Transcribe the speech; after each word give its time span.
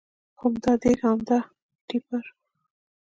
خو 0.37 0.45
همدا 0.49 0.71
دېګ 0.81 0.99
او 1.07 1.11
همدا 1.15 1.39
ټېپر. 1.87 2.23